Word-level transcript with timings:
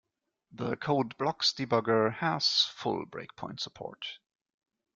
The 0.53 0.77
Code::Blocks 0.77 1.53
debugger 1.53 2.11
has 2.15 2.63
full 2.73 3.05
breakpoint 3.05 3.59
support. 3.59 4.03